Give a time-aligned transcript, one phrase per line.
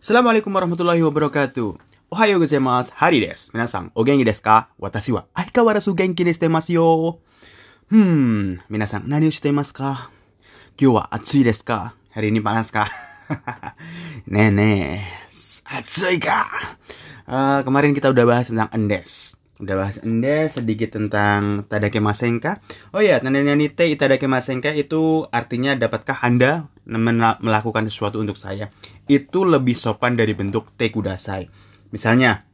[0.00, 1.76] Assalamualaikum warahmatullahi wabarakatuh.
[2.08, 2.88] Ohayo gozaimasu.
[2.96, 3.52] Hari desu.
[3.52, 4.72] Minasan, o genki desu ka?
[4.80, 7.20] Watashi wa aikawarazu genki de shitemasu yo.
[7.92, 10.08] Hmm, minasan, nani o shitemasu ka?
[10.80, 11.92] Kyou wa atsui desu ka?
[12.16, 12.88] Hari ini panas ka?
[14.32, 15.04] Nenek,
[15.68, 16.48] atsui ka?
[17.28, 19.36] Uh, kemarin kita udah bahas tentang endes.
[19.60, 22.64] Udah bahas endes, sedikit tentang tadake masenka.
[22.96, 26.72] Oh ya, nani te itadake masenka itu artinya dapatkah Anda
[27.44, 28.72] melakukan sesuatu untuk saya?
[29.04, 31.52] Itu lebih sopan dari bentuk te kudasai.
[31.92, 32.48] Misalnya,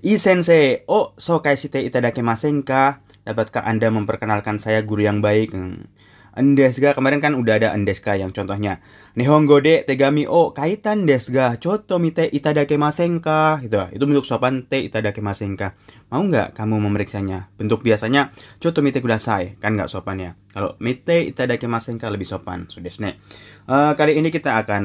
[0.00, 3.04] I sensei, oh so kaishite itadake masenka?
[3.28, 5.52] Dapatkah Anda memperkenalkan saya guru yang baik?
[5.52, 5.92] Hmm.
[6.38, 8.78] Endes ga kemarin kan udah ada endes ga yang contohnya
[9.18, 13.82] Nihongo de tegami o kaitan desu ga choto mite itadake masenka gitu.
[13.90, 15.74] Itu bentuk sopan te itadake masenka.
[16.14, 17.50] Mau nggak kamu memeriksanya?
[17.58, 18.30] Bentuk biasanya
[18.62, 20.30] choto mite kudasai kan nggak sopan ya.
[20.54, 22.70] Kalau mite itadake masenka lebih sopan.
[22.70, 23.18] So desne.
[23.66, 24.84] Uh, kali ini kita akan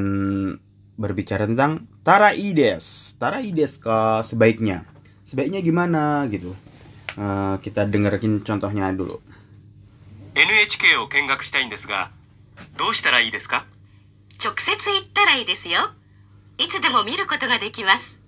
[0.98, 3.14] berbicara tentang taraides.
[3.22, 4.82] Taraides ke sebaiknya.
[5.22, 6.58] Sebaiknya gimana gitu.
[7.14, 9.22] Uh, kita dengerin contohnya dulu.
[10.35, 12.11] NHK を見学したいんですが
[12.77, 13.65] どうしたらいいですか
[14.43, 15.91] 直接行ったらいいですよ
[16.57, 18.19] いつでも見ることができます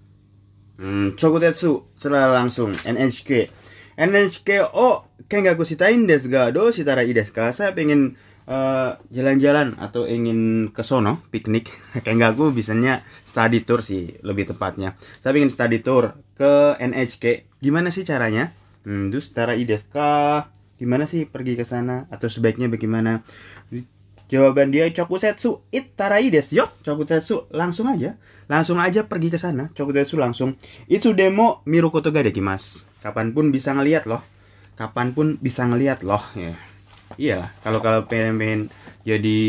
[0.81, 3.53] Hmm, Chokutetsu secara langsung NHK.
[4.01, 7.53] NHK oh kengaku shitain desu ga do shitara ii desu ka?
[7.53, 8.17] Saya pengen
[8.49, 11.69] uh, jalan-jalan atau ingin ke sono piknik.
[12.07, 14.97] kengaku bisanya study tour sih lebih tepatnya.
[15.21, 17.45] Saya pengen study tour ke NHK.
[17.61, 18.49] Gimana sih caranya?
[18.81, 20.49] Hmm, do shitara ii desu ka?
[20.76, 23.24] Gimana sih pergi ke sana atau sebaiknya bagaimana?
[24.26, 26.66] Jawaban dia Chokusetsu itarai desu yo.
[26.82, 28.18] Chokusetsu langsung aja.
[28.50, 29.70] Langsung aja pergi ke sana.
[29.72, 30.58] Chokusetsu langsung.
[30.90, 32.90] Itu demo miru koto ga dekimasu.
[33.00, 34.20] Kapan pun bisa ngelihat loh.
[34.74, 36.58] Kapan pun bisa ngelihat loh ya.
[37.16, 38.60] Iya, kalau kalau pengen, pengen
[39.06, 39.40] jadi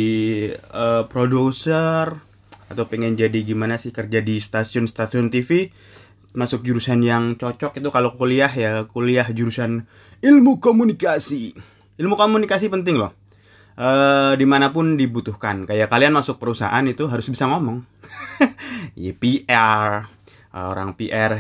[0.69, 2.21] uh, produser
[2.69, 5.73] atau pengen jadi gimana sih kerja di stasiun-stasiun TV
[6.37, 9.89] masuk jurusan yang cocok itu kalau kuliah ya kuliah jurusan
[10.21, 11.53] ilmu komunikasi.
[11.97, 13.11] Ilmu komunikasi penting loh
[13.77, 15.69] uh, di mana pun dibutuhkan.
[15.69, 17.85] Kayak kalian masuk perusahaan itu harus bisa ngomong.
[18.97, 20.09] ya, PR,
[20.57, 21.31] orang PR,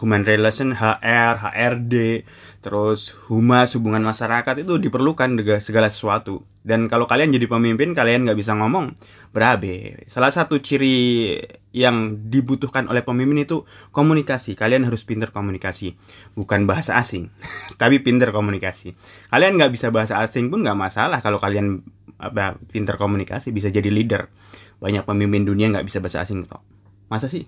[0.00, 2.24] human relation, HR, HRD,
[2.62, 6.46] terus humas hubungan masyarakat itu diperlukan segala sesuatu.
[6.62, 8.94] Dan kalau kalian jadi pemimpin, kalian nggak bisa ngomong,
[9.34, 10.06] berabe.
[10.06, 11.34] Salah satu ciri
[11.74, 14.54] yang dibutuhkan oleh pemimpin itu komunikasi.
[14.54, 15.98] Kalian harus pinter komunikasi,
[16.38, 17.34] bukan bahasa asing,
[17.82, 18.94] tapi pinter komunikasi.
[19.26, 21.82] Kalian nggak bisa bahasa asing pun nggak masalah kalau kalian
[22.22, 24.30] apa, pinter komunikasi bisa jadi leader.
[24.78, 26.62] Banyak pemimpin dunia nggak bisa bahasa asing kok.
[27.10, 27.44] Masa sih?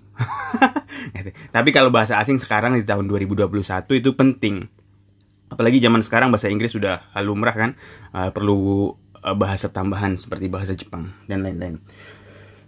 [1.55, 3.47] tapi kalau bahasa asing sekarang di tahun 2021
[3.95, 4.67] itu penting.
[5.49, 7.71] Apalagi zaman sekarang bahasa Inggris sudah lumrah kan,
[8.11, 8.93] uh, perlu
[9.33, 11.81] bahasa tambahan seperti bahasa Jepang dan lain-lain.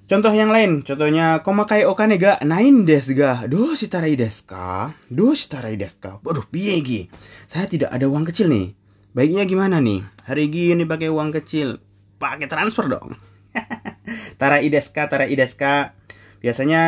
[0.07, 4.95] Contoh yang lain, contohnya komakai okane ga nain desu ga do shitarai desu ka?
[5.11, 6.23] Do shitarai desu ka?
[6.23, 7.11] Waduh, piye gi?
[7.43, 8.71] Saya tidak ada uang kecil nih.
[9.11, 10.07] Baiknya gimana nih?
[10.23, 11.83] Hari gini pakai uang kecil.
[12.23, 13.19] Pakai transfer dong.
[14.39, 15.91] tarai desu ka, tarai desu ka.
[16.39, 16.81] Biasanya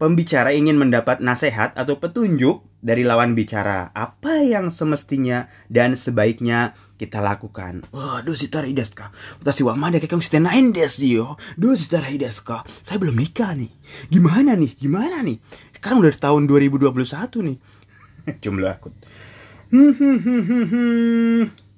[0.00, 3.92] pembicara ingin mendapat nasihat atau petunjuk dari lawan bicara.
[3.92, 7.84] Apa yang semestinya dan sebaiknya kita lakukan.
[7.92, 9.12] Wah, do shitarai desu ka?
[9.44, 11.26] Watashi wa mada kekong shite nain desu yo.
[11.60, 12.64] Do shitarai desu ka?
[12.80, 13.68] Saya belum nikah nih.
[14.08, 14.72] Gimana nih?
[14.80, 15.36] Gimana nih?
[15.76, 16.96] Sekarang udah tahun 2021
[17.44, 17.56] nih.
[18.44, 18.96] Jumlah akut.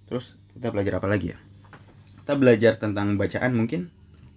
[0.07, 1.39] Terus kita belajar apa lagi ya?
[2.23, 3.91] Kita belajar tentang bacaan mungkin.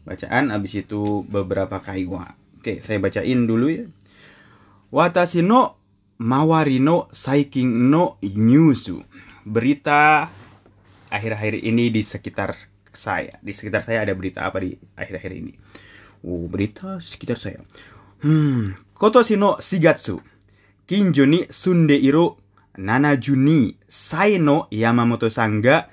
[0.05, 2.44] Bacaan abis itu beberapa kaiwa.
[2.65, 3.85] Oke, saya bacain dulu ya.
[4.89, 5.77] Watashi no
[6.17, 8.89] mawari no saiking no news.
[9.45, 10.25] Berita
[11.13, 12.57] akhir-akhir ini di sekitar
[12.89, 13.37] saya.
[13.37, 15.53] Di sekitar saya ada berita apa di akhir-akhir ini?
[16.25, 17.61] Oh, berita sekitar saya.
[18.25, 20.17] Hmm, kotoshi no shigatsu.
[20.89, 22.33] Kinjo ni sundeiru
[22.81, 25.85] nana juni saino Yamamoto sangga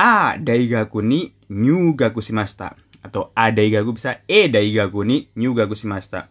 [0.00, 6.26] a daigaku ni nyugaku shimashita atau A daigaku bisa E daigaku ni nyu gaku gusimasta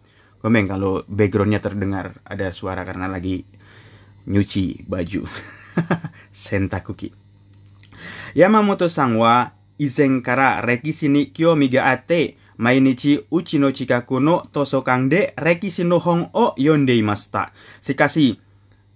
[0.46, 3.50] komen kalau backgroundnya terdengar ada suara karena lagi
[4.30, 5.26] nyuci baju.
[6.30, 7.10] Sentakuki.
[8.38, 9.50] Yamamoto san wa
[9.82, 15.82] izen kara rekishi ni kyomi ga atte mainichi uchi no chikaku no tosokan de rekishi
[15.82, 17.50] no hon o yonde imashita.
[17.82, 18.38] Shikashi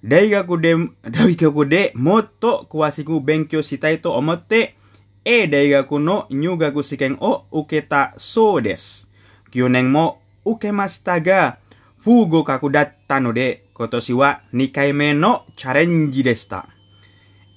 [0.04, 0.72] daigaku de
[1.18, 4.78] daigaku de motto kuasiku benkyo shitai to omotte
[5.25, 9.12] え大学の入学試験を受けたそうです。
[9.51, 11.57] 去年も受けましたが、
[12.04, 16.68] 不合格だったので、今年は2回目のチャレンジでした。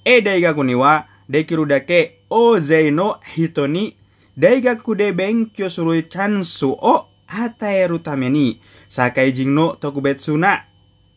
[0.05, 3.95] え大学には、できるだけ大勢の人に
[4.37, 10.65] 大学で勉強するチャンスを与えるために、社会人の特別な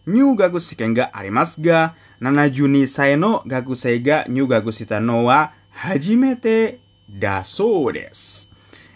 [0.06, 6.78] 入学試験がありますが、72歳の学生が入学したのは初めて
[7.10, 8.50] だそうです。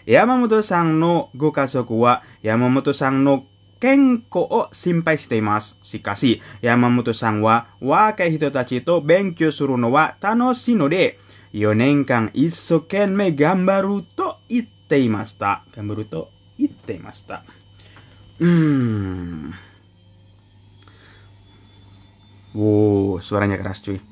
[0.05, 3.45] 山本さんのご家族は山本さんの
[3.79, 5.79] 健康を心配しています。
[5.83, 11.19] しかし、山本さんは若い人たちと勉強するのは楽しいので、
[11.53, 15.63] 4年間一生懸命頑張ると言っていました。
[15.75, 17.43] 頑張ると言っていました。
[18.39, 19.53] うーん。
[22.53, 24.10] Wow, suaranya keras cuy.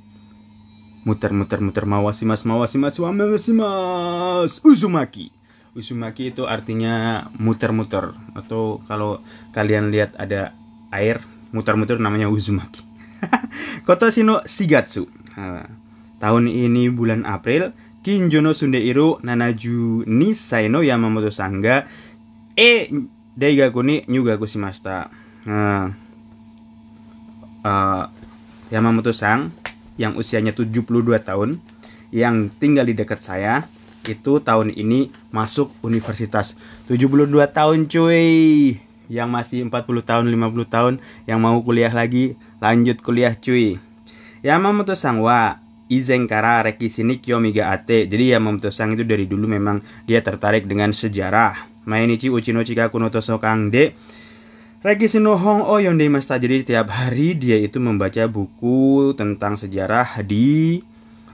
[1.10, 5.34] Muter muter muter mawasi mas mawasi mas mawasi mas Uzumaki.
[5.74, 9.18] Uzumaki itu artinya muter-muter atau kalau
[9.50, 10.54] kalian lihat ada
[10.94, 11.18] air
[11.50, 12.86] muter-muter namanya Uzumaki.
[13.90, 15.10] Kotoshi no Shigatsu.
[15.34, 15.66] Nah,
[16.22, 17.74] tahun ini bulan April
[18.06, 21.90] Kinjo no Sundeiru Nanaju ni Sai no Yamamoto Sangga
[22.54, 22.86] e
[23.34, 25.10] Daigaku ni Nyugaku shimashita.
[25.50, 25.90] Nah,
[27.66, 28.06] eh,
[28.70, 29.50] Yamamoto Sang
[30.00, 31.60] yang usianya 72 tahun
[32.10, 33.68] yang tinggal di dekat saya
[34.08, 36.56] itu tahun ini masuk universitas.
[36.88, 38.80] 72 tahun cuy.
[39.10, 40.94] Yang masih 40 tahun 50 tahun
[41.26, 43.82] yang mau kuliah lagi lanjut kuliah cuy.
[44.46, 45.60] Yamamoto Sang wa
[45.90, 48.06] izen kara rekisi ni kiyomi ga ate.
[48.06, 51.68] Jadi Yamamoto Sang itu dari dulu memang dia tertarik dengan sejarah.
[51.90, 53.98] Mainichi uchi no chikaku no tosokang de
[54.80, 60.24] Regisi no Hong Oh Yonde Masta jadi tiap hari dia itu membaca buku tentang sejarah
[60.24, 60.80] di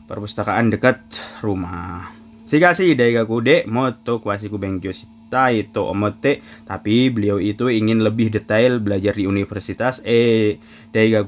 [0.09, 0.97] perpustakaan dekat
[1.45, 2.09] rumah.
[2.49, 4.57] Shikashi daigaku de moto kuasiku
[4.89, 10.57] shita itu omote tapi beliau itu ingin lebih detail belajar di universitas eh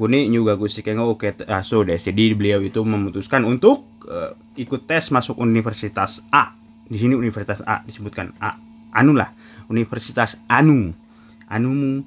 [0.09, 1.13] ni nyugaku shiken o
[1.53, 2.01] aso des.
[2.01, 6.49] Jadi beliau itu memutuskan untuk eh, ikut tes masuk universitas A.
[6.81, 8.57] Di sini universitas A disebutkan A.
[8.97, 9.29] Anu lah,
[9.69, 11.05] Universitas Anu
[11.47, 12.03] anumu.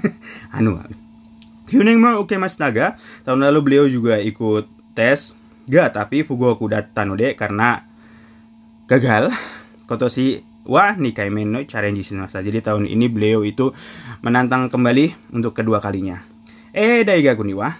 [0.56, 0.78] Anu
[1.72, 3.00] Hyuneng mo oke mas naga.
[3.24, 5.32] Tahun lalu beliau juga ikut tes.
[5.64, 7.80] Ga tapi fugoku datano de karena
[8.84, 9.32] gagal.
[9.88, 13.74] Kotoshi wa nikai men no challenge shimashita jadi tahun ini beliau itu
[14.20, 16.20] menantang kembali untuk kedua kalinya.
[16.76, 17.72] Eh daigaku ni wa.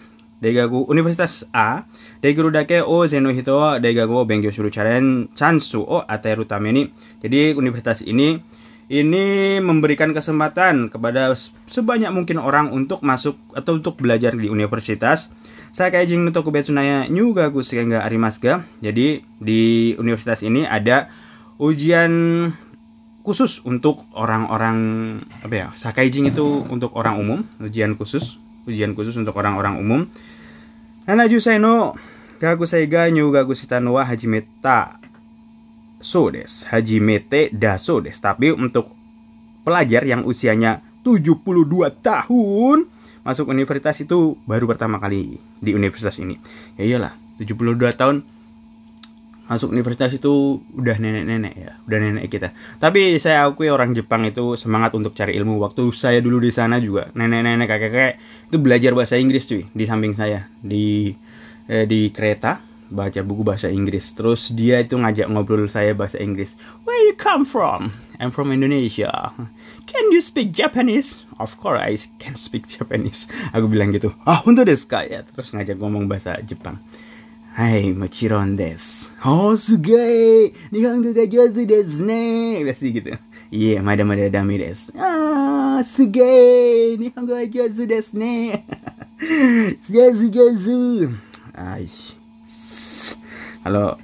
[0.42, 1.84] Daigaku universitas A.
[2.24, 6.82] Daigaku dake o zeno hito daigaku o benkyou shuru challenge chance o ateru tame ni
[7.20, 8.40] jadi universitas ini
[8.92, 11.32] ini memberikan kesempatan kepada
[11.72, 15.32] sebanyak mungkin orang untuk masuk atau untuk belajar di universitas.
[15.72, 18.68] Saya kayak jing untuk kubetsunaya nyuga kusenga arimasga.
[18.84, 21.08] Jadi di universitas ini ada
[21.56, 22.12] ujian
[23.24, 24.76] khusus untuk orang-orang
[25.40, 25.68] apa ya?
[25.72, 28.36] Sakaijing itu untuk orang umum, ujian khusus,
[28.68, 30.04] ujian khusus untuk orang-orang umum.
[31.08, 31.96] Nanaju sai no
[32.44, 35.01] gakusai ga nyuga kusitano wa hajimeta
[36.02, 38.18] so des, hajimete daso des.
[38.18, 38.90] Tapi untuk
[39.62, 41.62] pelajar yang usianya 72
[42.02, 42.90] tahun
[43.22, 46.36] masuk universitas itu baru pertama kali di universitas ini.
[46.74, 48.26] Ya iyalah, 72 tahun
[49.46, 52.50] masuk universitas itu udah nenek-nenek ya, udah nenek kita.
[52.78, 55.58] Tapi saya akui orang Jepang itu semangat untuk cari ilmu.
[55.62, 58.14] Waktu saya dulu di sana juga nenek-nenek kakek-kakek
[58.50, 61.14] itu belajar bahasa Inggris cuy di samping saya di
[61.70, 64.12] eh, di kereta baca buku bahasa Inggris.
[64.12, 66.54] Terus dia itu ngajak ngobrol saya bahasa Inggris.
[66.84, 67.96] Where you come from?
[68.20, 69.32] I'm from Indonesia.
[69.88, 71.24] Can you speak Japanese?
[71.40, 73.26] Of course I can speak Japanese.
[73.56, 74.12] Aku bilang gitu.
[74.28, 74.86] Ah, untuk desu?
[75.08, 76.78] Ya, terus ngajak ngomong bahasa Jepang.
[77.52, 79.12] Hai, mochiron desu.
[79.24, 80.52] Oh, sugai.
[80.72, 82.60] Nihongo ga jozu desu ne.
[82.64, 83.12] Biasa gitu.
[83.52, 84.92] Iya, yeah, mada mada dami desu.
[84.96, 86.96] Ah, sugai.
[86.96, 88.62] Nihongo ga jozu desu ne.
[89.92, 91.12] Jozu jozu.
[91.54, 92.21] Aish
[93.62, 93.98] kalau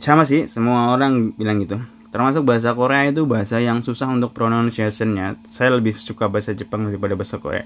[0.00, 1.80] sama sih semua orang bilang gitu.
[2.10, 5.38] Termasuk bahasa Korea itu bahasa yang susah untuk pronunciationnya.
[5.46, 7.64] Saya lebih suka bahasa Jepang daripada bahasa Korea.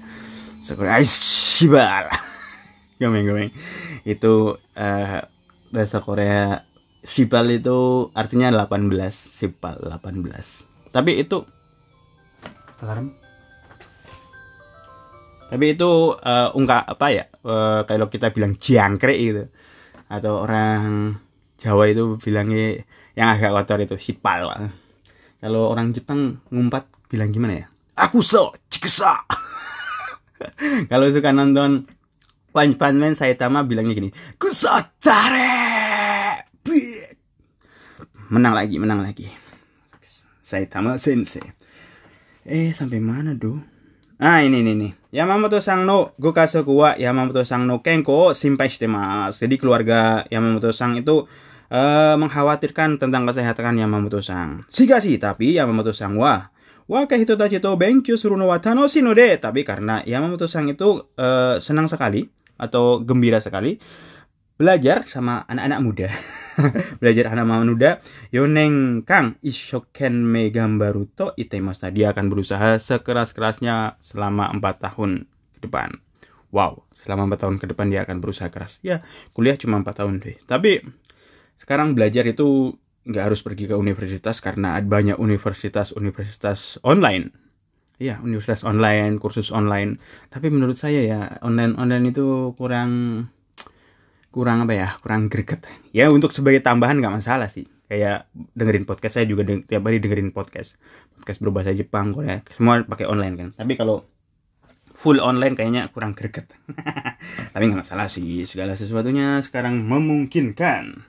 [0.61, 2.05] Bahasa Korea shibal
[2.99, 3.51] gomeng gomeng
[4.07, 5.19] itu uh,
[5.73, 6.63] bahasa Korea
[7.03, 11.43] sipal itu artinya 18 sipal 18 tapi itu
[12.79, 13.11] alarm
[15.45, 17.25] tapi itu uh, ungkap apa ya?
[17.45, 19.43] Uh, kalau kita bilang jangkrik gitu.
[20.09, 21.15] Atau orang
[21.55, 22.83] Jawa itu bilangnya
[23.15, 24.51] yang agak kotor itu sipal.
[25.39, 27.65] Kalau orang Jepang ngumpat bilang gimana ya?
[27.95, 29.23] Aku so, cikesa.
[30.91, 31.87] Kalau suka nonton
[32.55, 34.09] One Punch Man Saitama bilangnya gini,
[34.39, 35.51] kusotare.
[38.31, 39.27] Menang lagi, menang lagi.
[40.43, 41.43] Saitama Sensei.
[42.45, 43.74] Eh, sampai mana, do?
[44.15, 44.91] Ah, ini ini nih.
[45.11, 49.43] Yamamoto Sang no gokasoku wa Yamamoto Sang no kenko simpai shitemasu.
[49.43, 51.27] Jadi keluarga Yamamoto Sang itu
[51.67, 54.63] uh, mengkhawatirkan tentang kesehatan Yamamoto Sang.
[54.71, 56.47] Shigashi, tapi Yamamoto Sang wa
[56.87, 59.35] Waka hito tachi to benkyo suru no wa tanoshi no de.
[59.35, 62.23] Tapi karena Yamamoto Sang itu eh, senang sekali
[62.55, 63.75] atau gembira sekali
[64.55, 66.09] belajar sama anak-anak muda.
[67.03, 67.91] belajar anak-anak muda.
[68.31, 71.91] Yoneng Kang Ishoken Gambaru to itemasta.
[71.91, 75.27] Dia akan berusaha sekeras-kerasnya selama 4 tahun
[75.59, 75.99] ke depan.
[76.55, 78.79] Wow, selama 4 tahun ke depan dia akan berusaha keras.
[78.79, 79.03] Ya,
[79.35, 80.39] kuliah cuma 4 tahun deh.
[80.47, 80.79] Tapi
[81.59, 87.35] sekarang belajar itu nggak harus pergi ke universitas karena ada banyak universitas-universitas online.
[87.95, 89.99] Iya, universitas online, kursus online.
[90.27, 92.91] Tapi menurut saya ya online-online itu kurang
[94.35, 94.87] kurang apa ya?
[94.99, 95.63] Kurang greget.
[95.95, 97.71] Ya untuk sebagai tambahan nggak masalah sih.
[97.87, 100.75] Kayak dengerin podcast saya juga deng- tiap hari dengerin podcast.
[101.15, 103.49] Podcast berbahasa Jepang, Korea, semua pakai online kan.
[103.55, 104.03] Tapi kalau
[104.99, 106.51] full online kayaknya kurang greget.
[107.55, 111.07] Tapi nggak masalah sih, segala sesuatunya sekarang memungkinkan.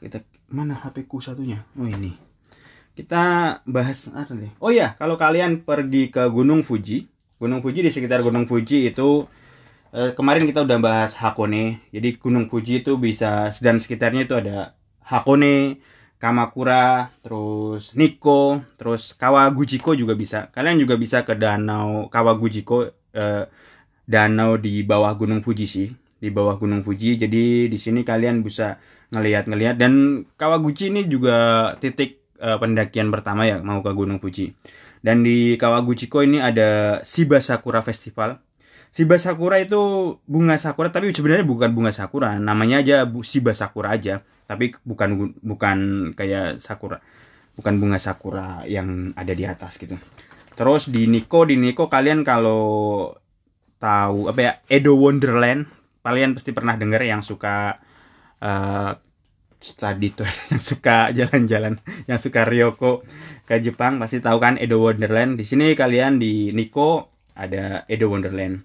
[0.00, 1.68] Kita mana HP ku satunya?
[1.76, 2.16] Oh ini.
[2.96, 4.08] Kita bahas?
[4.64, 7.04] Oh ya, kalau kalian pergi ke Gunung Fuji,
[7.36, 9.28] Gunung Fuji di sekitar Gunung Fuji itu
[9.94, 11.82] eh, kemarin kita udah bahas Hakone.
[11.94, 15.80] Jadi Gunung Fuji itu bisa dan sekitarnya itu ada Hakone,
[16.20, 20.48] Kamakura, terus Nikko, terus Kawagujiko juga bisa.
[20.54, 23.44] Kalian juga bisa ke danau Kawagujiko eh,
[24.06, 27.14] danau di bawah Gunung Fuji sih, di bawah Gunung Fuji.
[27.18, 28.78] Jadi di sini kalian bisa
[29.10, 34.54] ngelihat-ngelihat dan Kawaguchi ini juga titik eh, pendakian pertama ya mau ke Gunung Fuji.
[35.00, 38.36] Dan di Kawaguchiko ini ada Shiba Sakura Festival.
[38.90, 39.78] Shiba Sakura itu
[40.26, 45.78] bunga sakura tapi sebenarnya bukan bunga sakura, namanya aja Shiba Sakura aja, tapi bukan bukan
[46.18, 46.98] kayak sakura.
[47.54, 49.94] Bukan bunga sakura yang ada di atas gitu.
[50.58, 53.14] Terus di Nikko, di Nikko kalian kalau
[53.78, 55.70] tahu apa ya Edo Wonderland,
[56.02, 57.78] kalian pasti pernah dengar yang suka
[58.40, 58.92] eh
[59.60, 61.78] study tour yang suka jalan-jalan
[62.08, 63.04] yang suka Ryoko
[63.44, 68.64] ke Jepang pasti tahu kan Edo Wonderland di sini kalian di Nikko ada Edo Wonderland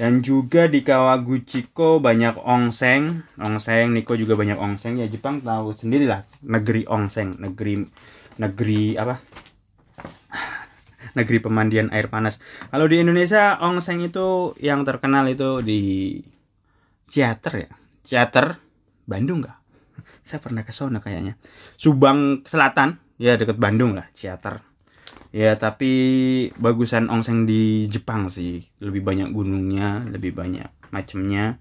[0.00, 6.08] dan juga di Kawaguchiko banyak onsen onsen Nikko juga banyak onsen ya Jepang tahu sendiri
[6.08, 7.84] lah negeri onsen negeri
[8.40, 9.20] negeri apa?
[11.18, 12.38] Negeri pemandian air panas.
[12.70, 16.16] Kalau di Indonesia onsen itu yang terkenal itu di
[17.10, 17.70] Ciater ya?
[18.06, 18.56] Ciater
[19.04, 19.58] Bandung nggak?
[20.28, 21.36] Saya pernah ke sana kayaknya.
[21.76, 24.69] Subang Selatan ya deket Bandung lah Ciater
[25.30, 25.92] ya tapi
[26.58, 28.66] bagusan onsen di Jepang sih.
[28.82, 31.58] Lebih banyak gunungnya lebih banyak macamnya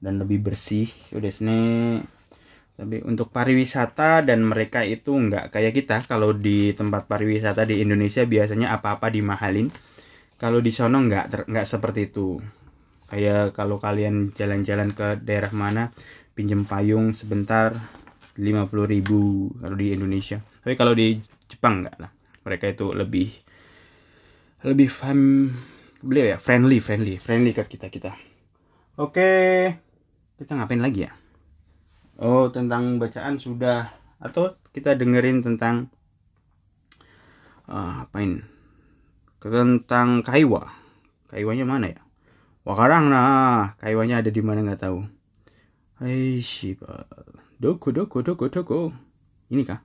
[0.00, 0.88] dan lebih bersih.
[1.12, 2.00] Udah sini.
[2.76, 6.04] Tapi untuk pariwisata dan mereka itu nggak kayak kita.
[6.04, 9.72] Kalau di tempat pariwisata di Indonesia biasanya apa-apa dimahalin.
[10.36, 12.36] Kalau di sono nggak nggak seperti itu.
[13.08, 15.94] Kayak kalau kalian jalan-jalan ke daerah mana
[16.36, 17.72] pinjem payung sebentar
[18.36, 20.44] 50.000 kalau di Indonesia.
[20.60, 21.16] Tapi kalau di
[21.48, 22.15] Jepang nggak lah
[22.46, 23.34] mereka itu lebih
[24.62, 25.50] lebih fam
[25.98, 28.14] beliau ya friendly friendly friendly ke kita kita.
[28.94, 29.74] Oke
[30.38, 31.12] kita ngapain lagi ya?
[32.22, 33.90] Oh tentang bacaan sudah
[34.22, 35.90] atau kita dengerin tentang
[37.66, 38.46] ah, apain?
[39.42, 40.70] Tentang kaiwa.
[41.26, 42.00] Kaiwanya mana ya?
[42.62, 45.02] Wakarang nah kaiwanya ada di mana nggak tahu.
[45.98, 47.10] Hai Shiba
[47.58, 48.78] doko doko doko doko.
[49.50, 49.82] Ini kah?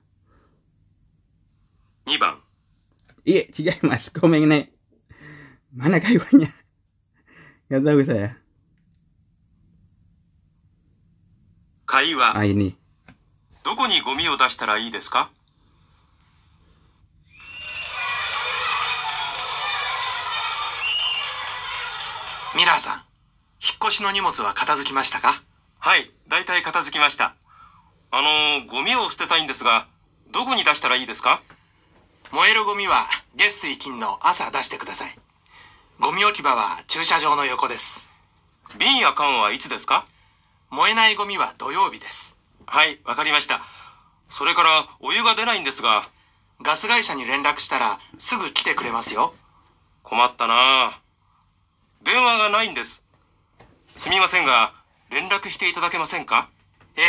[2.04, 2.41] 2番
[3.24, 3.46] Iya,
[3.86, 4.66] mas komen nih.
[5.72, 6.50] Mana kaiwanya?
[7.70, 8.36] Gak tahu saya.
[11.86, 12.74] 会話 Ah ini.
[13.62, 15.30] どこにゴミを出したらいいですか？
[22.56, 22.94] ミラーさん、
[23.62, 25.42] 引っ越しの荷物は片付きましたか？
[25.78, 27.34] はい大体片付きました
[28.10, 28.22] あ
[28.62, 29.88] のゴミを捨てたいんですが
[30.32, 31.42] どこに出したらいいですか？
[32.32, 35.14] 燃えるゴミは月水金の朝出してください。
[36.00, 38.08] ゴミ置き場は駐車場の横です。
[38.78, 40.06] 瓶や缶はいつですか？
[40.70, 42.38] 燃えないゴミは土曜日です。
[42.64, 43.60] はいわかりました
[44.30, 46.08] それからお湯が出ないんですが
[46.62, 49.34] ガス会社に連絡したらすぐ来てくれますよ。
[50.02, 50.98] 困ったな
[52.02, 53.04] 電話がないんです
[53.98, 54.72] すみませんが
[55.10, 56.48] 連絡していただけませんか？
[56.96, 57.02] え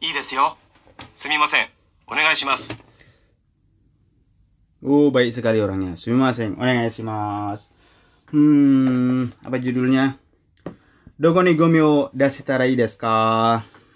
[0.00, 0.56] え、いいですよ。
[1.16, 1.68] すみません
[2.06, 2.78] お願いします
[4.80, 5.92] Oh, baik sekali orangnya.
[6.00, 6.56] Sumimasen.
[6.56, 7.68] Onegaishimasu.
[8.32, 10.16] Hmm, apa judulnya?
[11.20, 12.96] Doko ni gomi o dasitarai desu?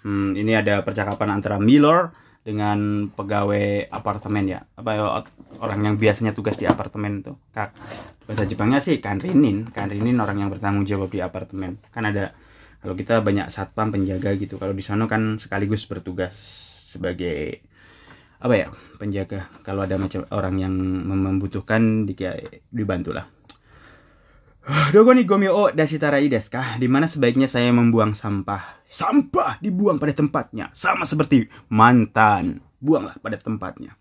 [0.05, 2.13] Hmm, ini ada percakapan antara Miller
[2.45, 4.59] dengan pegawai apartemen ya.
[4.77, 5.05] Apa ya,
[5.57, 7.41] orang yang biasanya tugas di apartemen tuh.
[7.49, 7.73] Kak.
[8.29, 9.65] Bahasa Jepangnya sih kanrinin.
[9.73, 11.81] Kanrinin orang yang bertanggung jawab di apartemen.
[11.89, 12.37] Kan ada
[12.85, 14.61] kalau kita banyak satpam penjaga gitu.
[14.61, 16.37] Kalau di sana kan sekaligus bertugas
[16.93, 17.65] sebagai
[18.45, 18.67] apa ya
[19.01, 22.13] penjaga kalau ada macam orang yang mem- membutuhkan di,
[22.69, 23.25] dibantulah
[24.93, 26.81] Dogoni gomi o dashitarai desu ka?
[26.81, 28.81] Di mana sebaiknya saya membuang sampah?
[28.89, 32.65] Sampah dibuang pada tempatnya, sama seperti mantan.
[32.81, 33.93] Buanglah pada tempatnya.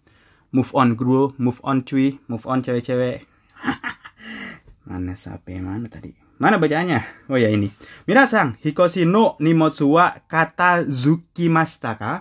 [0.56, 3.28] Move on bro, move on cuy, move on cewek-cewek.
[4.88, 6.16] mana sampai mana tadi?
[6.40, 7.28] Mana bacaannya?
[7.28, 7.68] Oh ya ini.
[8.08, 12.12] Minasang, hikoshi no nimotsu wa katazukimashita ka?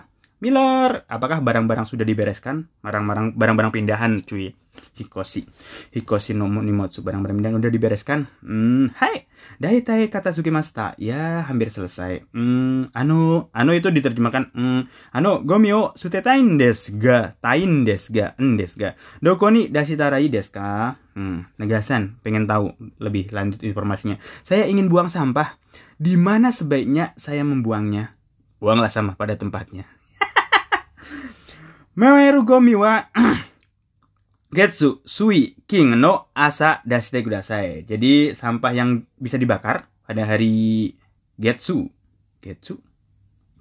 [0.44, 2.68] Miller, apakah barang-barang sudah dibereskan?
[2.84, 4.52] Barang-barang barang-barang pindahan, cuy.
[4.92, 5.48] Hikoshi.
[5.96, 8.28] Hikoshi no nimotsu barang-barang pindahan udah dibereskan?
[8.44, 9.24] Hmm, hai.
[9.56, 10.92] Daitai kata sukimasta.
[11.00, 12.28] Ya, hampir selesai.
[12.36, 14.80] Hmm, anu, anu itu diterjemahkan hmm,
[15.16, 19.00] anu gomi o sutetain desu ga, tain desu ga, en desu ga.
[19.24, 21.00] Doko ni dashitarai desu ka?
[21.16, 24.20] Hmm, negasan, pengen tahu lebih lanjut informasinya.
[24.44, 25.56] Saya ingin buang sampah.
[25.96, 28.12] Di mana sebaiknya saya membuangnya?
[28.58, 29.93] Buanglah sampah pada tempatnya.
[31.94, 33.06] Meweru gomi wa
[34.54, 37.86] Getsu, Sui, King, no, Asa, Dashite kudasai.
[37.86, 40.90] Jadi sampah yang bisa dibakar pada hari
[41.38, 41.86] Getsu.
[42.42, 42.82] Getsu?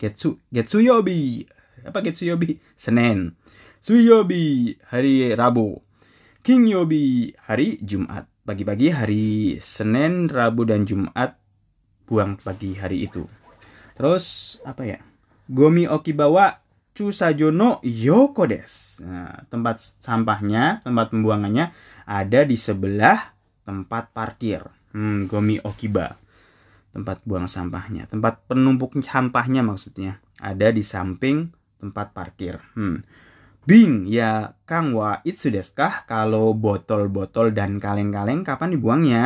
[0.02, 1.46] Getsu, Getsu Yobi.
[1.86, 2.58] Apa Getsu Yobi?
[2.74, 3.38] Senin.
[3.82, 5.82] Sui Yobi, hari Rabu.
[6.42, 8.25] King Yobi, hari Jumat.
[8.44, 11.38] Pagi-pagi hari Senin, Rabu, dan Jumat
[12.10, 13.30] buang pagi hari itu.
[13.94, 15.00] Terus apa ya?
[15.46, 16.62] Gomi Okibawa
[16.94, 19.02] Chusajono Yoko des.
[19.02, 21.74] Nah, tempat sampahnya, tempat pembuangannya
[22.06, 23.34] ada di sebelah
[23.66, 24.62] tempat parkir.
[24.94, 26.22] Hmm, Gomi Okiba.
[26.94, 31.50] Tempat buang sampahnya, tempat penumpuk sampahnya maksudnya ada di samping
[31.82, 32.62] tempat parkir.
[32.78, 33.02] Hmm.
[33.64, 36.04] Bing, ya Kang wa itsu desu kah?
[36.04, 39.24] Kalau botol-botol dan kaleng-kaleng kapan dibuangnya?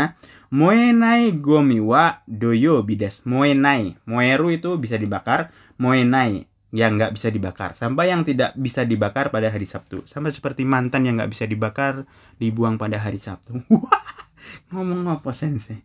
[0.54, 3.26] Moenai gomi wa doyo bides.
[3.26, 3.98] Moenai.
[4.06, 5.50] Moeru itu bisa dibakar.
[5.82, 6.46] Moenai
[6.76, 7.76] yang nggak bisa dibakar.
[7.80, 10.04] Sampah yang tidak bisa dibakar pada hari Sabtu.
[10.04, 12.04] Sama seperti mantan yang nggak bisa dibakar
[12.38, 13.64] dibuang pada hari Sabtu.
[13.72, 14.28] Wah,
[14.76, 15.84] ngomong apa sensei?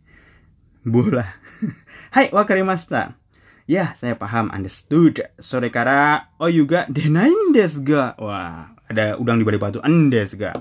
[0.83, 1.23] Bola.
[2.15, 3.15] Hai, wakarimashita.
[3.63, 5.23] Ya, saya paham, understood.
[5.39, 8.11] Sore kara, oh juga denain desu ga.
[8.19, 10.51] Wah, ada udang di balik batu, andes ga.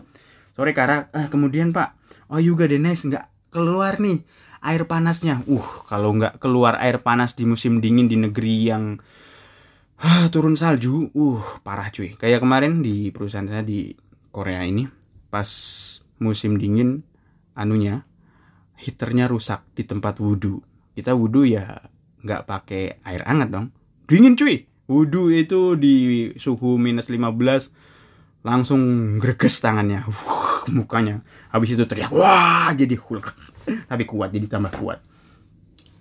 [0.55, 1.99] Sore kara, ah, kemudian pak,
[2.31, 4.23] oh juga denain nggak keluar nih
[4.63, 5.43] air panasnya.
[5.51, 9.03] Uh, kalau nggak keluar air panas di musim dingin di negeri yang
[10.35, 12.19] turun salju, uh, parah cuy.
[12.19, 13.95] Kayak kemarin di perusahaan saya di
[14.35, 14.87] Korea ini,
[15.31, 15.47] pas
[16.19, 17.07] musim dingin,
[17.55, 18.03] anunya,
[18.79, 20.59] heaternya rusak di tempat wudhu.
[20.99, 21.87] Kita wudhu ya
[22.23, 23.67] nggak pakai air hangat dong.
[24.11, 24.67] Dingin cuy.
[24.91, 27.71] Wudhu itu di suhu minus 15
[28.43, 28.83] langsung
[29.23, 30.03] greges tangannya.
[30.11, 31.23] Uh, mukanya.
[31.55, 33.27] Habis itu teriak, wah jadi Hulk.
[33.91, 34.99] Tapi kuat, jadi tambah kuat.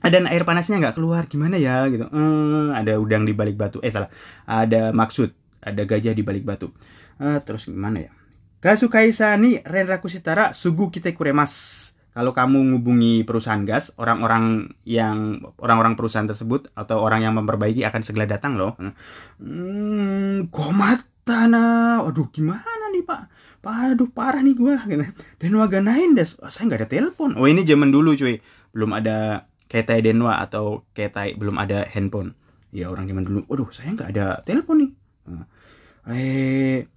[0.01, 2.09] Dan air panasnya nggak keluar, gimana ya gitu.
[2.09, 3.77] Eh, ada udang di balik batu.
[3.85, 4.09] Eh salah,
[4.49, 5.29] ada maksud,
[5.61, 6.73] ada gajah di balik batu.
[7.21, 8.11] Eh, terus gimana ya?
[8.61, 11.53] Kasukaisa ni Renraku Shitara Sugu Kite Kuremas.
[12.11, 18.01] Kalau kamu ngubungi perusahaan gas, orang-orang yang orang-orang perusahaan tersebut atau orang yang memperbaiki akan
[18.03, 18.75] segera datang loh.
[19.39, 22.03] Hmm, komatana.
[22.03, 23.21] Waduh, gimana nih, Pak?
[23.63, 25.07] Pak, aduh parah nih gua gitu.
[25.39, 26.35] Dan waganain des.
[26.43, 27.31] Oh, saya nggak ada telepon.
[27.39, 28.43] Oh, ini zaman dulu, cuy.
[28.75, 32.35] Belum ada ketai denwa atau ketai belum ada handphone.
[32.75, 33.47] Ya orang zaman dulu.
[33.47, 34.91] Waduh, saya nggak ada telepon nih.
[35.31, 35.47] Nah,
[36.11, 36.89] Eh,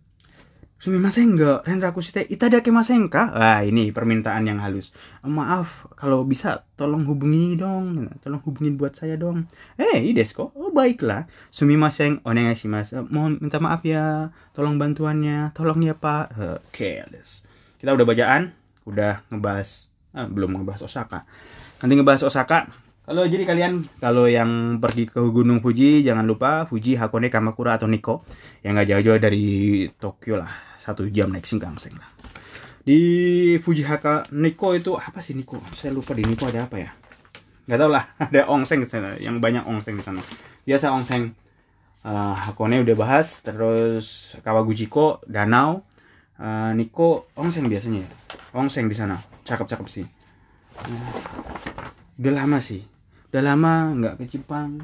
[0.84, 3.32] Sumimasen enggak, Renraku shite itadake masen ka?
[3.32, 4.92] Wah, ini permintaan yang halus.
[5.24, 8.04] Maaf, kalau bisa tolong hubungi dong.
[8.20, 9.48] Tolong hubungin buat saya dong.
[9.80, 10.52] Eh, ides kok.
[10.52, 11.24] Oh, baiklah.
[11.48, 13.00] Sumimasen onegai shimasu.
[13.08, 14.28] Mohon minta maaf ya.
[14.52, 15.56] Tolong bantuannya.
[15.56, 16.36] Tolong ya, Pak.
[16.68, 17.48] Oke, des.
[17.80, 18.52] Kita udah bacaan,
[18.84, 21.24] udah ngebahas ah, belum ngebahas Osaka.
[21.84, 22.72] Nanti ngebahas Osaka.
[23.04, 27.84] Kalau jadi kalian kalau yang pergi ke Gunung Fuji jangan lupa Fuji, Hakone, Kamakura atau
[27.84, 28.24] Nikko
[28.64, 29.44] yang nggak jauh-jauh dari
[29.92, 30.48] Tokyo lah
[30.80, 32.08] satu jam naik Shinkansen lah.
[32.80, 32.96] Di
[33.60, 35.60] Fuji Haka Nikko itu apa sih Nikko?
[35.76, 36.88] Saya lupa di Nikko ada apa ya?
[37.68, 40.24] Nggak tahu lah ada ongseng di sana yang banyak ongseng di sana.
[40.64, 41.36] Biasa ongseng
[42.08, 45.84] uh, Hakone udah bahas terus Kawaguchiko danau
[46.40, 48.10] uh, Nikko ongseng biasanya ya.
[48.56, 50.13] Ongseng di sana cakep-cakep sih.
[50.82, 51.10] Uh,
[52.18, 52.82] udah lama sih.
[53.30, 54.82] Udah lama nggak ke Jepang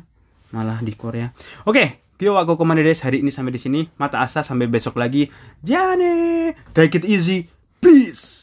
[0.54, 1.34] malah di Korea.
[1.66, 3.80] Oke Kyo aku komando des hari ini sampai di sini.
[3.96, 5.32] Mata asa sampai besok lagi.
[5.64, 6.52] Jane!
[6.76, 7.48] Take it easy.
[7.80, 8.40] Peace